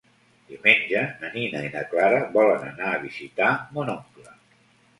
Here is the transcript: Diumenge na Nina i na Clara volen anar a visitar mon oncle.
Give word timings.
Diumenge 0.51 1.03
na 1.23 1.29
Nina 1.35 1.61
i 1.67 1.69
na 1.75 1.85
Clara 1.93 2.23
volen 2.39 2.67
anar 2.73 2.89
a 2.95 2.99
visitar 3.07 3.53
mon 3.77 3.95
oncle. 3.99 4.37